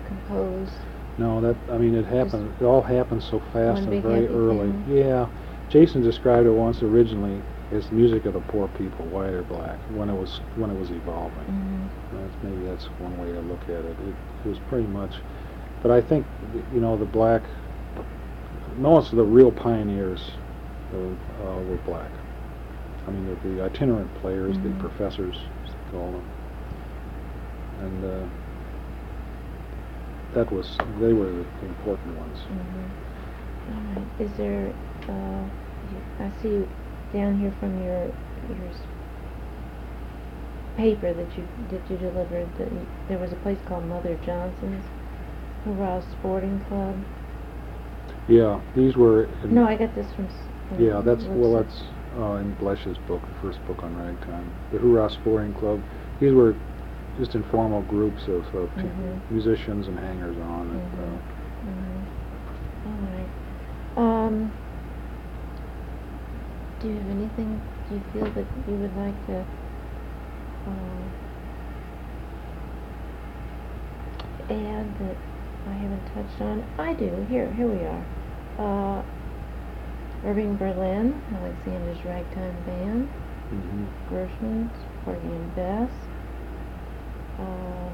compose? 0.06 0.70
No, 1.18 1.40
that 1.40 1.56
I 1.73 1.78
mean 1.78 1.94
it 1.94 2.04
happened. 2.04 2.52
It 2.61 2.64
all 2.64 2.82
happened 2.82 3.23
so 3.23 3.40
fast 3.52 3.87
and 3.87 4.02
very 4.02 4.28
early. 4.28 4.68
family. 4.68 5.00
Yeah, 5.00 5.26
Jasen 5.70 6.02
described 6.02 6.47
it 6.47 6.52
once 6.52 6.82
originally. 6.82 7.42
It's 7.73 7.90
music 7.90 8.25
of 8.26 8.35
the 8.35 8.40
poor 8.40 8.68
people, 8.68 9.04
white 9.06 9.32
or 9.32 9.42
black, 9.42 9.78
when 9.88 10.08
it 10.08 10.14
was 10.14 10.40
when 10.56 10.70
it 10.70 10.78
was 10.78 10.90
evolving. 10.90 11.49
Mhm. 11.49 11.88
That's, 12.12 12.35
maybe 12.42 12.64
that's 12.64 12.85
one 12.99 13.18
way 13.18 13.32
to 13.32 13.40
look 13.40 13.62
at 13.64 13.85
it. 13.85 13.97
It, 14.08 14.14
it 14.44 14.49
was 14.49 14.58
pretty 14.68 14.87
much, 14.87 15.14
but 15.82 15.90
I 15.90 16.00
think 16.00 16.26
you 16.73 16.80
know 16.80 16.97
the 16.97 17.04
black. 17.04 17.42
Most 18.76 19.12
of 19.12 19.16
the 19.18 19.25
real 19.25 19.50
pioneers 19.50 20.20
uh, 20.94 20.97
were 21.61 21.78
black. 21.85 22.12
I 23.08 23.10
mean, 23.10 23.24
the, 23.42 23.48
the 23.56 23.64
itinerant 23.64 24.12
players, 24.20 24.54
Mhm. 24.56 24.62
the 24.64 24.70
professors, 24.74 25.34
as 25.64 25.72
they 25.72 25.90
call 25.90 26.12
them, 26.12 26.24
and 27.80 28.04
uh, 28.04 28.26
that 30.34 30.52
was 30.52 30.76
they 31.00 31.14
were 31.14 31.32
the 31.60 31.66
important 31.66 32.14
ones. 32.18 32.38
Mhm. 32.50 32.90
All 33.72 33.82
right. 33.94 34.08
Is 34.20 34.32
there, 34.36 34.72
uh, 35.08 36.22
I 36.22 36.30
see 36.42 36.62
down 37.14 37.38
here 37.38 37.52
from 37.58 37.82
your, 37.82 38.04
your 38.58 38.70
paper 40.76 41.14
that 41.14 41.38
you, 41.38 41.44
that 41.70 41.90
you 41.90 41.96
delivered, 41.96 42.46
that 42.58 42.70
you- 42.70 42.86
there 43.08 43.18
was 43.18 43.32
a 43.32 43.36
place 43.36 43.58
called 43.66 43.86
Mother 43.86 44.16
Johnson's 44.22 44.84
Hurrah 45.64 46.00
Sporting 46.02 46.60
Club. 46.60 46.94
Yeah, 48.28 48.60
these 48.74 48.96
were. 48.96 49.28
No, 49.44 49.64
I 49.64 49.76
got 49.76 49.94
this 49.94 50.12
from. 50.12 50.28
from 50.68 50.84
Yeah, 50.84 51.00
that's 51.00 51.24
well, 51.24 51.54
that's 51.54 51.82
uh, 52.16 52.34
in 52.34 52.54
Blesh's 52.54 52.98
book, 53.06 53.22
the 53.26 53.34
first 53.42 53.64
book 53.66 53.82
on 53.82 53.94
ragtime. 53.96 54.50
The 54.72 54.78
Hoorah 54.78 55.10
Sporting 55.10 55.52
Club. 55.54 55.82
These 56.20 56.32
were 56.32 56.54
just 57.18 57.34
informal 57.34 57.82
groups 57.82 58.22
of, 58.28 58.44
of 58.54 58.70
Mhm. 58.76 59.20
musicians 59.30 59.88
and 59.88 59.98
hangers-on. 59.98 60.68
That, 60.68 60.92
Mhm. 60.92 61.16
uh, 61.16 61.66
Mhm. 61.66 62.06
All 62.86 62.92
right. 63.10 63.30
Um, 63.96 64.52
do 66.80 66.88
you 66.88 66.94
have 67.00 67.10
anything, 67.10 67.60
do 67.88 67.94
you 67.96 68.02
feel 68.12 68.30
that 68.30 68.46
you 68.66 68.74
would 68.76 68.96
like 68.96 69.26
to, 69.26 69.44
um, 70.66 71.12
add 74.48 74.94
that 74.98 75.16
I 75.66 75.72
haven't 75.72 76.06
touched 76.14 76.40
on? 76.40 76.64
I 76.78 76.94
do, 76.94 77.26
here, 77.28 77.50
here 77.52 77.68
we 77.68 77.84
are. 77.84 78.04
Uh, 78.58 79.02
Irving 80.25 80.56
Berlin, 80.56 81.22
Alexander's 81.34 82.04
Ragtime 82.04 82.56
Band, 82.66 83.08
mhm. 83.52 83.87
Gershwin's, 84.10 84.72
Porgy 85.04 85.26
and 85.26 85.54
Bess, 85.54 85.90
um, 87.38 87.92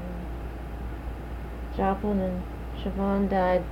Joplin 1.77 2.19
and 2.19 2.43
Chauvin 2.83 3.27
died 3.27 3.63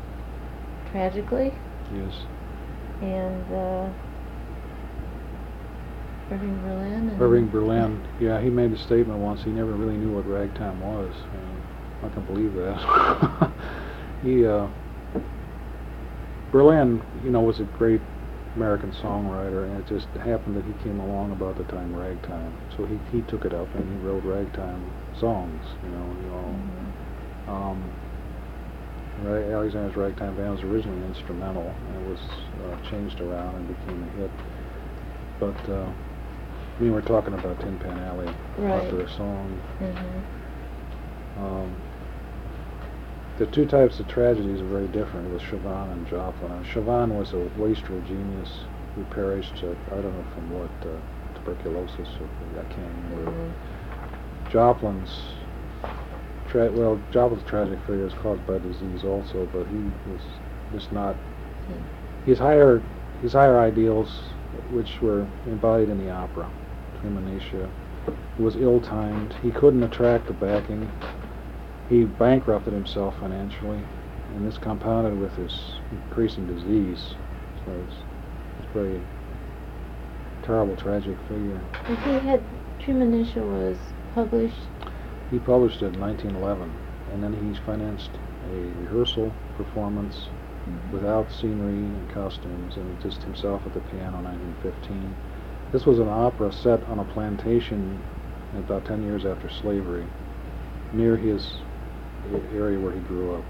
tragically, 0.91 1.53
Yes. 1.95 2.25
and 3.01 3.53
uh, 3.53 3.89
Irving 6.31 6.62
Berlin. 6.62 7.10
And 7.10 7.22
Irving 7.22 7.48
Berlin. 7.50 8.07
Yeah, 8.19 8.39
he 8.39 8.50
made 8.50 8.72
a 8.72 8.77
statement 8.77 9.19
once. 9.19 9.43
He 9.43 9.50
never 9.50 9.72
really 9.72 9.98
knew 9.98 10.15
what 10.15 10.27
ragtime 10.27 10.79
was. 10.79 11.13
Uh, 11.15 12.05
I 12.05 12.10
can 12.10 12.24
believe 12.25 12.53
that. 12.53 13.51
he 14.24 14.45
uh, 14.45 14.67
Berlin, 16.51 17.01
you 17.24 17.31
know, 17.31 17.41
was 17.41 17.60
a 17.60 17.63
great 17.63 18.01
American 18.55 18.91
songwriter, 18.91 19.65
and 19.65 19.79
it 19.79 19.88
just 19.88 20.07
happened 20.24 20.55
that 20.55 20.65
he 20.65 20.74
came 20.83 21.00
along 21.00 21.31
about 21.31 21.55
the 21.57 21.63
time 21.65 21.93
ragtime. 21.95 22.53
So 22.77 22.86
he, 22.86 23.00
he 23.12 23.22
took 23.24 23.45
it 23.45 23.53
up 23.53 23.74
and 23.75 23.89
he 23.89 23.98
wrote 24.05 24.24
ragtime 24.24 24.91
songs. 25.19 25.63
You 25.83 25.89
know, 25.89 26.15
you 26.22 26.29
know. 26.29 26.60
Mhm. 27.48 27.51
Um, 27.51 27.91
Ra- 29.22 29.57
Alexander's 29.57 29.95
Ragtime 29.95 30.36
Band 30.36 30.51
was 30.51 30.63
originally 30.63 31.05
instrumental, 31.05 31.74
and 31.88 31.95
it 31.98 32.07
was 32.10 32.19
uh, 32.63 32.89
changed 32.89 33.22
around 33.22 33.55
and 33.55 33.67
became 33.67 34.01
a 34.03 34.07
hit. 34.19 34.31
But 35.39 35.69
uh, 35.69 35.86
I 35.86 36.83
mean, 36.83 36.93
we're 36.93 37.01
talking 37.01 37.33
about 37.33 37.60
Tin 37.60 37.77
Pan 37.77 38.00
Alley, 38.00 38.27
Right. 38.57 38.81
popular 38.81 39.07
song. 39.10 39.62
Mm-hmm. 39.79 41.43
Um, 41.43 41.75
the 43.37 43.46
two 43.48 43.65
types 43.65 44.00
of 44.00 44.07
tragedies 44.07 44.61
are 44.61 44.67
very 44.67 44.87
different 44.87 45.31
with 45.31 45.41
Chauvin 45.41 45.91
and 45.91 46.07
Joplin. 46.07 46.63
Chauvin 46.63 47.17
was 47.17 47.33
a 47.33 47.37
wastrel 47.57 48.00
genius 48.01 48.59
who 48.96 49.03
perished, 49.05 49.63
uh, 49.63 49.74
I 49.91 50.01
don't 50.01 50.15
know 50.15 50.25
from 50.33 50.51
what, 50.51 50.69
uh, 50.81 50.96
tuberculosis, 51.35 52.09
or 52.19 52.59
I 52.59 52.63
can't 52.65 52.91
remember. 53.09 53.31
Mhm. 53.31 53.51
Joplin's 54.50 55.33
tra- 56.48 56.72
well, 56.72 57.00
Joplin's 57.11 57.43
tragic 57.43 57.79
fate 57.87 58.01
was 58.01 58.13
caused 58.13 58.46
by 58.46 58.59
disease 58.59 59.03
also, 59.03 59.48
but 59.51 59.65
he 59.67 60.11
was 60.11 60.22
just 60.72 60.91
not. 60.91 61.15
Hmm. 61.15 62.25
His 62.25 62.37
higher 62.37 62.81
his 63.22 63.33
higher 63.33 63.57
ideals, 63.57 64.29
which 64.72 65.01
were 65.01 65.25
embodied 65.48 65.89
in 65.89 65.98
the 65.98 66.11
opera, 66.11 66.46
Treemonisha, 67.01 67.69
was 68.37 68.57
ill-timed. 68.57 69.33
He 69.41 69.50
couldn't 69.50 69.81
attract 69.81 70.27
the 70.27 70.33
backing. 70.33 70.91
He 71.89 72.05
bankrupted 72.05 72.74
himself 72.74 73.19
financially, 73.19 73.81
and 74.35 74.48
this 74.48 74.57
compounded 74.57 75.19
with 75.19 75.35
his 75.35 75.74
increasing 75.91 76.48
disease. 76.48 77.15
So 77.65 77.72
it's, 77.72 77.96
it's 78.59 78.69
a 78.69 78.74
very 78.74 79.01
terrible, 80.43 80.75
tragic 80.75 81.17
figure. 81.27 81.61
And 81.85 81.98
he 81.98 82.27
had 82.27 82.43
Treemonisha 82.79 83.41
was 83.41 83.77
published. 84.13 84.67
He 85.31 85.39
published 85.39 85.81
it 85.81 85.93
in 85.93 86.00
1911, 86.00 86.72
and 87.11 87.24
then 87.24 87.33
he 87.33 87.59
financed 87.65 88.11
a 88.51 88.55
rehearsal 88.81 89.31
performance 89.55 90.15
mm-hmm. 90.67 90.91
without 90.91 91.31
scenery 91.31 91.74
and 91.74 92.09
costumes, 92.11 92.75
and 92.75 93.01
just 93.01 93.24
himself 93.24 93.61
at 93.65 93.74
the 93.74 93.79
piano 93.81 94.19
in 94.19 94.25
1915. 94.25 95.15
This 95.72 95.85
was 95.85 96.00
an 96.00 96.09
opera 96.09 96.51
set 96.51 96.83
on 96.83 97.00
a 97.00 97.05
plantation 97.05 98.01
about 98.55 98.85
10 98.85 99.03
years 99.03 99.25
after 99.25 99.50
slavery, 99.50 100.05
near 100.91 101.17
his 101.17 101.46
a- 101.46 101.73
area 102.53 102.79
where 102.79 102.94
he 102.94 103.00
grew 103.01 103.36
up. 103.36 103.44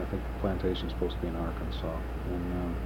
I 0.00 0.04
think 0.10 0.22
the 0.22 0.40
plantation 0.40 0.86
is 0.86 0.92
supposed 0.92 1.16
to 1.16 1.22
be 1.22 1.28
in 1.28 1.36
Arkansas. 1.36 1.96
And 2.30 2.52
um, 2.52 2.76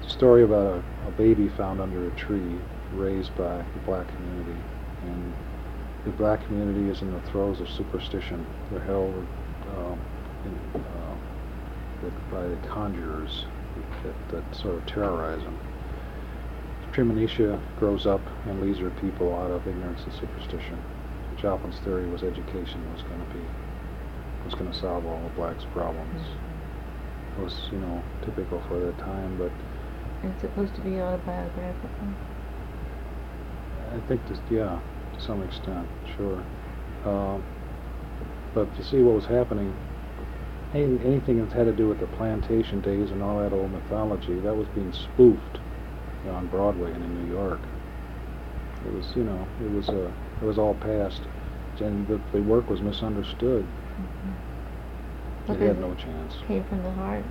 it's 0.00 0.08
a 0.08 0.16
story 0.16 0.42
about 0.42 0.66
a, 0.66 1.08
a 1.08 1.10
baby 1.12 1.48
found 1.48 1.80
under 1.80 2.06
a 2.06 2.10
tree, 2.12 2.56
raised 2.94 3.34
by 3.36 3.58
the 3.58 3.80
black 3.84 4.06
community, 4.08 4.60
and 5.02 5.32
the 6.04 6.10
black 6.12 6.44
community 6.46 6.90
is 6.90 7.02
in 7.02 7.12
the 7.12 7.20
throes 7.30 7.60
of 7.60 7.68
superstition. 7.68 8.46
They're 8.70 8.80
held 8.80 9.14
um, 9.76 10.00
in, 10.44 10.80
uh, 10.80 12.10
by 12.30 12.46
the 12.46 12.56
conjurers 12.68 13.46
that, 14.02 14.14
that 14.30 14.56
sort 14.56 14.76
of 14.76 14.86
terrorize 14.86 15.42
them. 15.42 15.58
Treemonisha 16.92 17.60
grows 17.78 18.06
up 18.06 18.20
and 18.46 18.60
leads 18.60 18.78
her 18.78 18.90
people 18.90 19.34
out 19.34 19.50
of 19.50 19.66
ignorance 19.66 20.02
and 20.04 20.12
superstition. 20.12 20.78
Joplin's 21.36 21.78
theory 21.80 22.08
was 22.08 22.22
education 22.22 22.80
was 22.92 23.02
going 23.02 23.18
to 23.18 23.34
be 23.34 23.44
was 24.44 24.54
going 24.54 24.70
to 24.70 24.78
solve 24.78 25.06
all 25.06 25.20
the 25.22 25.34
blacks' 25.34 25.64
problems. 25.72 26.22
It 27.36 27.42
was, 27.42 27.54
you 27.72 27.78
know, 27.78 28.02
typical 28.24 28.62
for 28.68 28.78
that 28.78 28.98
time, 28.98 29.36
but 29.38 29.50
it's 30.28 30.40
supposed 30.40 30.74
to 30.76 30.80
be 30.80 31.00
autobiographical. 31.00 31.90
I 33.92 34.00
think 34.08 34.26
this, 34.28 34.38
yeah, 34.50 34.80
to 35.12 35.20
some 35.20 35.42
extent, 35.42 35.86
sure. 36.16 36.42
Um, 37.04 37.44
but 38.54 38.74
to 38.76 38.84
see 38.84 38.98
what 38.98 39.14
was 39.14 39.26
happening, 39.26 39.74
any, 40.72 40.98
anything 41.04 41.44
that 41.44 41.52
had 41.52 41.66
to 41.66 41.72
do 41.72 41.88
with 41.88 42.00
the 42.00 42.06
plantation 42.06 42.80
days 42.80 43.10
and 43.10 43.22
all 43.22 43.40
that 43.40 43.52
old 43.52 43.70
mythology, 43.70 44.40
that 44.40 44.54
was 44.54 44.66
being 44.74 44.92
spoofed 44.92 45.58
you 46.24 46.30
know, 46.30 46.36
on 46.36 46.46
Broadway 46.48 46.92
and 46.92 47.02
in 47.04 47.26
New 47.26 47.34
York. 47.34 47.60
It 48.86 48.92
was, 48.92 49.06
you 49.14 49.24
know, 49.24 49.46
it 49.62 49.70
was, 49.70 49.88
uh, 49.88 50.10
it 50.40 50.44
was 50.44 50.58
all 50.58 50.74
past, 50.74 51.20
and 51.80 52.06
the, 52.06 52.20
the 52.32 52.40
work 52.42 52.70
was 52.70 52.80
misunderstood. 52.80 53.66
Okay. 55.48 55.66
had 55.66 55.80
no 55.80 55.94
chance. 55.94 56.34
Came 56.46 56.64
from 56.64 56.82
the 56.82 56.90
heart. 56.92 57.24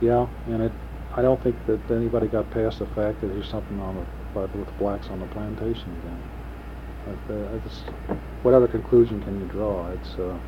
Yeah, 0.00 0.28
and 0.46 0.62
it, 0.62 0.72
I 1.16 1.22
don't 1.22 1.42
think 1.42 1.56
that 1.66 1.90
anybody 1.90 2.28
got 2.28 2.48
past 2.50 2.78
the 2.78 2.86
fact 2.86 3.20
that 3.20 3.28
there's 3.28 3.48
something 3.48 3.80
on 3.80 4.06
the, 4.34 4.40
with 4.56 4.78
blacks 4.78 5.08
on 5.08 5.18
the 5.18 5.26
plantation 5.26 5.90
again. 5.98 6.22
Like, 7.08 7.30
uh, 7.30 7.54
I 7.54 7.58
just, 7.66 7.84
what 8.42 8.54
other 8.54 8.68
conclusion 8.68 9.22
can 9.22 9.40
you 9.40 9.46
draw? 9.46 9.90
It's, 9.90 10.14
uh, 10.14 10.38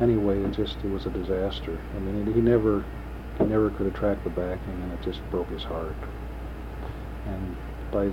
anyway, 0.00 0.40
it 0.40 0.52
just, 0.52 0.78
it 0.78 0.90
was 0.90 1.04
a 1.04 1.10
disaster. 1.10 1.78
I 1.94 1.98
mean, 1.98 2.32
he 2.32 2.40
never, 2.40 2.84
he 3.38 3.44
never 3.44 3.70
could 3.70 3.86
attract 3.86 4.24
the 4.24 4.30
backing, 4.30 4.82
and 4.82 4.92
it 4.92 5.02
just 5.02 5.20
broke 5.30 5.48
his 5.50 5.64
heart. 5.64 5.96
And 7.26 7.56
by 7.90 8.10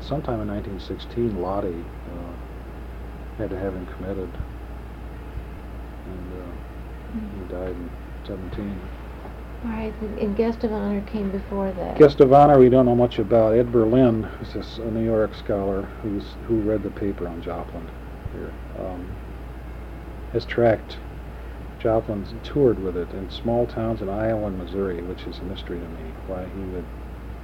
sometime 0.00 0.40
in 0.40 0.48
1916, 0.48 1.40
Lottie 1.40 1.68
uh, 1.68 3.38
had 3.38 3.50
to 3.50 3.58
have 3.58 3.74
him 3.74 3.86
committed, 3.96 4.28
and 6.06 6.42
uh, 6.42 6.52
he 7.34 7.35
died 7.48 7.70
in 7.70 7.90
17. 8.26 8.80
All 9.64 9.70
right, 9.70 9.92
and- 10.20 10.36
guest 10.36 10.64
of 10.64 10.72
honor 10.72 11.00
came 11.02 11.30
before 11.30 11.70
that. 11.72 11.98
Guest 11.98 12.20
of 12.20 12.32
honor 12.32 12.58
we 12.58 12.68
don't 12.68 12.86
know 12.86 12.94
much 12.94 13.18
about. 13.18 13.54
Ed 13.54 13.72
Berlin, 13.72 14.22
who's 14.22 14.78
a 14.78 14.90
New 14.90 15.04
York 15.04 15.34
scholar 15.34 15.82
who's, 16.02 16.24
who 16.46 16.54
read 16.56 16.82
the 16.82 16.90
paper 16.90 17.26
on 17.26 17.40
Joplin 17.42 17.88
here, 18.32 18.52
um, 18.78 19.06
has 20.32 20.44
tracked 20.44 20.98
Joplin's 21.78 22.34
toured 22.42 22.82
with 22.82 22.96
it 22.96 23.10
in 23.12 23.30
small 23.30 23.66
towns 23.66 24.02
in 24.02 24.08
Iowa 24.08 24.46
and 24.46 24.58
Missouri, 24.58 25.02
which 25.02 25.22
is 25.22 25.38
a 25.38 25.44
mystery 25.44 25.78
to 25.78 25.86
me. 25.86 26.10
Why 26.26 26.44
he 26.44 26.62
would, 26.74 26.84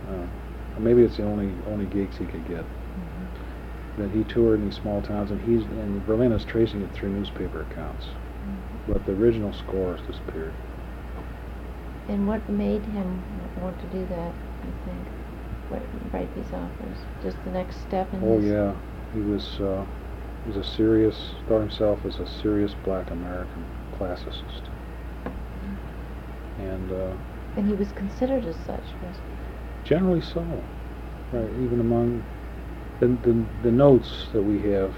uh, 0.08 0.80
maybe 0.80 1.02
it's 1.02 1.16
the 1.16 1.24
only 1.24 1.52
only 1.70 1.86
gigs 1.86 2.16
he 2.18 2.26
could 2.26 2.46
get. 2.48 2.64
that 3.98 4.10
he 4.10 4.24
toured 4.24 4.58
in 4.58 4.64
these 4.66 4.78
small 4.78 5.02
towns, 5.02 5.30
and 5.30 5.40
he's 5.40 5.62
and 5.64 6.04
Berlin 6.06 6.32
is 6.32 6.44
tracing 6.44 6.80
it 6.80 6.90
through 6.92 7.10
newspaper 7.10 7.66
accounts. 7.70 8.06
But 8.88 9.04
the 9.06 9.12
original 9.12 9.52
score 9.52 9.92
has 9.96 10.06
disappeared. 10.06 10.52
And 12.08 12.26
what 12.26 12.48
made 12.50 12.82
him 12.82 13.22
want 13.60 13.78
to 13.80 13.86
do 13.86 14.04
that, 14.06 14.32
I 14.62 14.70
think? 14.86 15.06
What, 15.70 15.82
write 16.12 16.34
these 16.34 16.52
operas? 16.52 16.98
Just 17.22 17.36
the 17.44 17.50
next 17.52 17.80
step 17.80 18.12
in 18.12 18.20
Oh 18.22 18.38
his? 18.40 18.50
yeah, 18.50 18.72
he 19.14 19.20
was 19.20 19.60
uh, 19.60 19.84
he 20.44 20.50
was 20.52 20.66
a 20.66 20.70
serious 20.70 21.16
thought 21.48 21.60
himself 21.60 21.98
as 22.04 22.18
a 22.18 22.26
serious 22.26 22.74
Black 22.84 23.10
American 23.10 23.64
classicist, 23.98 24.62
and 26.58 26.90
uh, 26.92 27.12
And 27.56 27.68
he 27.68 27.74
was 27.74 27.92
considered 27.92 28.44
as 28.44 28.56
such, 28.66 28.82
was 29.02 29.16
generally 29.84 30.20
so. 30.20 30.40
Right, 31.32 31.48
even 31.64 31.80
among 31.80 32.22
the, 33.00 33.06
the 33.06 33.34
the 33.62 33.70
notes 33.70 34.28
that 34.32 34.42
we 34.42 34.58
have 34.72 34.92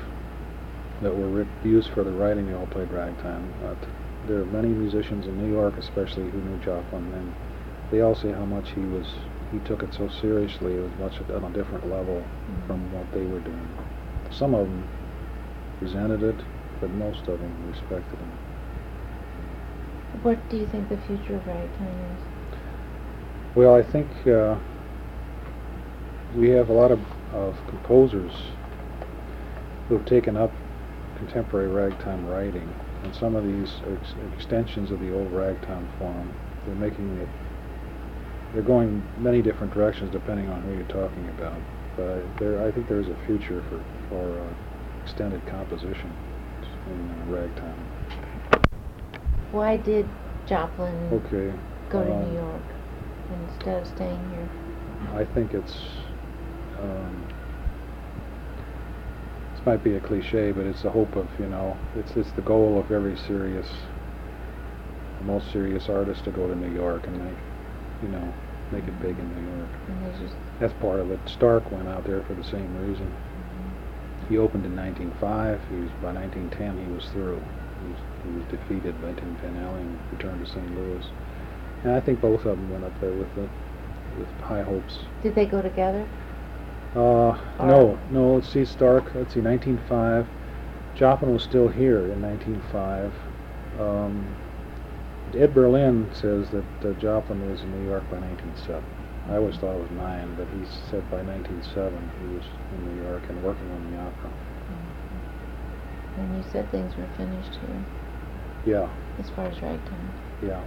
that 1.05 1.17
were 1.17 1.47
used 1.65 1.91
for 1.91 2.05
the 2.05 2.13
writing, 2.13 2.47
they 2.47 2.55
all 2.55 2.67
played 2.67 2.93
ragtime. 2.93 3.53
Uh, 3.65 3.75
t- 3.75 3.89
there 4.27 4.41
are 4.41 4.47
many 4.47 4.69
musicians 4.69 5.27
in 5.27 5.39
New 5.39 5.53
York, 5.53 5.79
especially, 5.79 6.31
who 6.31 6.39
knew 6.41 6.59
Joplin, 6.65 7.13
and 7.15 7.33
they 7.93 8.01
all 8.01 8.15
say 8.15 8.33
how 8.33 8.47
much 8.47 8.71
he 8.71 8.81
was 8.83 9.07
he 9.53 9.61
took 9.61 9.83
it 9.83 9.95
so 9.95 10.09
seriously. 10.09 10.75
It 10.75 10.81
was 10.83 10.93
much 11.01 11.21
on 11.31 11.45
a 11.45 11.55
different 11.55 11.91
level 11.91 12.25
Mhm. 12.49 12.69
from 12.69 12.93
what 12.93 13.13
they 13.13 13.25
were 13.27 13.41
doing. 13.41 13.69
Some 14.31 14.55
of 14.55 14.67
them 14.69 14.85
resented 15.81 16.23
it, 16.23 16.43
but 16.81 16.91
most 16.91 17.29
of 17.29 17.41
them 17.41 17.55
respected 17.71 18.19
him. 18.21 18.33
What 20.23 20.39
do 20.49 20.57
you 20.57 20.67
think 20.67 20.89
the 20.89 20.97
future 20.97 21.37
of 21.37 21.47
ragtime 21.47 21.89
is? 22.15 22.21
Well, 23.55 23.75
I 23.75 23.83
think 23.83 24.07
uh, 24.27 24.57
we 26.37 26.51
have 26.51 26.69
a 26.69 26.73
lot 26.73 26.91
of, 26.91 27.01
of 27.33 27.57
composers 27.69 28.33
who 29.89 29.97
have 29.97 30.07
taken 30.07 30.37
up 30.37 30.53
contemporary 31.17 31.69
ragtime 31.69 32.27
writing, 32.27 32.69
and 33.03 33.15
some 33.15 33.35
of 33.35 33.45
these 33.45 33.71
are 33.87 33.95
ex- 33.97 34.15
extensions 34.37 34.91
of 34.91 35.01
the 35.01 35.13
old 35.13 35.33
ragtime 35.33 35.89
form. 35.99 36.31
They're 36.67 36.75
making 36.75 37.17
it. 37.19 37.29
They're 38.53 38.63
going 38.63 39.03
many 39.19 39.43
different 39.43 39.73
directions 39.75 40.11
depending 40.11 40.49
on 40.49 40.63
who 40.63 40.75
you're 40.75 40.85
talking 40.85 41.29
about. 41.29 41.61
But 41.97 42.39
there, 42.39 42.67
I 42.67 42.71
think 42.73 42.89
there's 42.89 43.09
a 43.09 43.17
future 43.27 43.63
for 43.69 43.81
for 44.09 44.41
uh, 44.41 45.03
extended 45.03 45.45
composition 45.47 46.13
in 46.87 47.11
uh, 47.11 47.33
ragtime. 47.33 47.87
Why 49.51 49.77
did 49.77 50.09
Joplin 50.47 51.11
Okay. 51.13 51.53
go 51.89 52.03
to 52.05 52.11
um, 52.11 52.25
New 52.25 52.37
York 52.37 52.63
instead 53.31 53.81
of 53.83 53.87
staying 53.87 54.31
here? 54.31 54.49
I 55.15 55.25
think 55.25 55.55
it's, 55.55 55.77
um, 56.79 57.27
might 59.67 59.83
be 59.83 59.95
a 59.95 60.01
cliche, 60.01 60.53
but 60.53 60.67
it's 60.67 60.83
the 60.83 60.91
hope 60.91 61.17
of, 61.17 61.29
you 61.39 61.47
know, 61.47 61.77
it's, 61.97 62.13
it's 62.17 62.31
the 62.33 62.43
goal 62.43 62.79
of 62.79 62.91
every 62.91 63.17
serious, 63.17 63.69
most 65.23 65.51
serious 65.53 65.89
artist 65.89 66.25
to 66.25 66.31
go 66.31 66.47
to 66.47 66.55
New 66.55 66.75
York 66.75 67.07
and 67.07 67.19
make, 67.25 67.39
you 68.03 68.09
know, 68.09 68.35
make 68.71 68.85
it 68.85 69.01
big 69.01 69.19
in 69.19 69.29
New 69.35 69.57
York. 69.57 69.71
That's 70.61 70.75
part 70.81 71.01
of 71.01 71.11
it. 71.11 71.21
Stark 71.27 71.71
went 71.71 71.89
out 71.89 72.05
there 72.07 72.23
for 72.25 72.35
the 72.35 72.45
same 72.45 72.77
reason. 72.87 73.07
Mm-hmm. 73.07 74.29
He 74.29 74.39
opened 74.39 74.67
in 74.67 74.77
1905. 74.77 75.61
He 75.71 75.77
was, 75.77 75.91
by 76.03 76.13
1910, 76.13 76.87
he 76.87 76.93
was 76.93 77.05
through. 77.13 77.41
He 77.41 77.89
was, 77.89 78.01
he 78.25 78.31
was 78.37 78.45
defeated 78.51 79.01
by 79.01 79.13
Tin 79.13 79.37
Pan 79.37 79.57
and 79.57 79.99
returned 80.13 80.45
to 80.45 80.51
St. 80.51 80.75
Louis. 80.77 81.05
And 81.85 81.93
I 81.93 82.01
think 82.01 82.21
both 82.21 82.45
of 82.45 82.57
them 82.57 82.71
went 82.71 82.85
up 82.85 82.99
there 83.01 83.13
with 83.13 83.35
the, 83.35 83.49
with 84.19 84.29
high 84.41 84.63
hopes. 84.63 84.99
did 85.23 85.35
they 85.35 85.47
go 85.47 85.61
together? 85.61 86.07
Uh, 86.95 87.37
no, 87.59 87.99
no, 88.11 88.35
let's 88.35 88.49
see, 88.49 88.65
Stark, 88.65 89.15
let's 89.15 89.35
see, 89.35 89.41
1905. 89.41 90.27
Joplin 90.95 91.33
was 91.33 91.43
still 91.43 91.67
here 91.69 92.13
in 92.13 92.23
1905. 92.23 93.13
Um, 93.81 94.37
Ed 95.35 95.53
Berlin 95.53 96.09
says 96.15 96.49
that 96.51 96.65
uh, 96.89 96.93
Joplin 97.01 97.51
was 97.51 97.61
in 97.63 97.71
New 97.73 97.89
York 97.89 98.09
by 98.11 98.19
1907. 98.19 98.85
I 99.29 99.37
always 99.37 99.57
thought 99.57 99.75
it 99.75 99.81
was 99.83 99.91
nine, 99.93 100.37
but 100.37 100.47
he 100.55 100.63
said 100.91 101.03
by 101.11 101.23
1907 101.23 101.91
he 102.21 102.35
was 102.37 102.45
in 102.77 102.95
New 102.95 103.03
York 103.03 103.23
and 103.29 103.43
working 103.43 103.69
on 103.73 103.91
the 103.91 103.99
opera. 103.99 104.31
And 106.17 106.37
you 106.37 106.45
said 106.53 106.71
things 106.71 106.95
were 106.97 107.09
finished 107.17 107.59
here 107.67 107.85
Yeah, 108.67 108.89
as 109.19 109.29
far 109.31 109.47
as 109.47 109.61
ragtime. 109.61 110.11
yeah. 110.47 110.63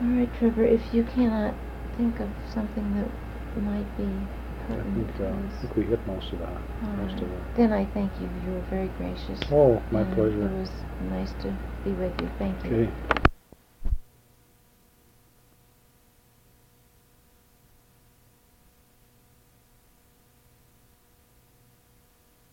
All 0.00 0.08
right, 0.08 0.32
Trebor, 0.40 0.66
if 0.66 0.94
you 0.94 1.04
cannot 1.04 1.54
think 1.98 2.18
of 2.20 2.30
something 2.52 2.94
that 2.96 3.62
might 3.62 3.86
be 3.98 4.08
I 4.70 4.82
think, 4.94 5.10
uh, 5.20 5.24
I 5.24 5.60
think 5.60 5.76
we 5.76 5.84
hit 5.84 6.06
most 6.06 6.32
of 6.32 6.38
that. 6.40 6.48
all 6.48 6.92
Most 6.96 7.22
of 7.22 7.30
it. 7.30 7.56
then 7.56 7.72
I 7.72 7.84
thank 7.92 8.12
you. 8.20 8.28
You 8.44 8.52
were 8.52 8.66
very 8.70 8.88
gracious. 8.96 9.40
Oh, 9.50 9.82
my 9.90 10.04
pleasure. 10.04 10.48
It 10.48 10.60
was 10.60 10.70
nice 11.00 11.32
to 11.42 11.54
be 11.84 11.92
with 11.92 12.12
you. 12.20 12.30
Thank 12.38 12.64
you. 12.64 12.74
Okay. 12.74 13.23